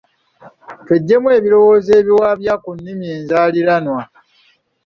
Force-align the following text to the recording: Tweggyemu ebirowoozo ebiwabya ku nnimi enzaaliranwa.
Tweggyemu 0.85 1.27
ebirowoozo 1.37 1.91
ebiwabya 2.01 2.53
ku 2.63 2.69
nnimi 2.77 3.05
enzaaliranwa. 3.17 4.01